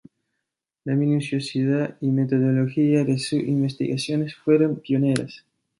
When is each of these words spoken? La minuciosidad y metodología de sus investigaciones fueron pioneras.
La 0.83 0.95
minuciosidad 0.95 1.95
y 2.01 2.07
metodología 2.09 3.03
de 3.03 3.19
sus 3.19 3.33
investigaciones 3.39 4.33
fueron 4.33 4.77
pioneras. 4.79 5.45